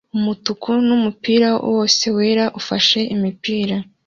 Umutuku 0.17 0.69
mumupira 0.87 1.49
wose 1.71 2.03
wera 2.15 2.45
ufashe 2.59 2.99
imipira 3.15 3.77